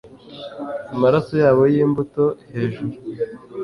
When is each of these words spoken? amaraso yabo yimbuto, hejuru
amaraso 0.93 1.33
yabo 1.43 1.63
yimbuto, 1.73 2.23
hejuru 2.53 2.95